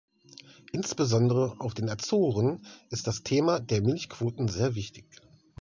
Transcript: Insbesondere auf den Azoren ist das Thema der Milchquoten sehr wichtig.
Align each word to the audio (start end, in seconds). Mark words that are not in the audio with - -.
Insbesondere 0.71 1.55
auf 1.59 1.75
den 1.75 1.87
Azoren 1.87 2.65
ist 2.89 3.05
das 3.05 3.21
Thema 3.21 3.59
der 3.59 3.83
Milchquoten 3.83 4.47
sehr 4.47 4.73
wichtig. 4.73 5.05